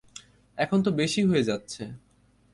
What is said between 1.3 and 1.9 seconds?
যাচ্ছে!